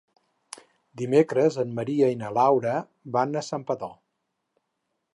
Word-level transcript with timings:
Dimecres 1.01 1.59
en 1.65 1.77
Maria 1.81 2.09
i 2.15 2.19
na 2.23 2.33
Laura 2.39 2.75
van 3.19 3.41
a 3.43 3.47
Santpedor. 3.53 3.97